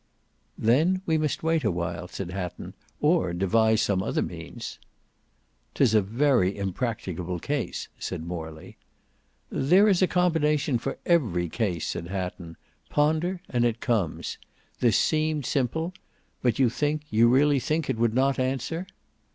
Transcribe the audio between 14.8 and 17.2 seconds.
seemed simple; but you think,